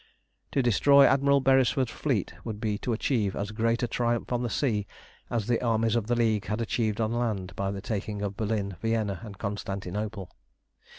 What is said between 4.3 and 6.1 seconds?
on the sea as the armies of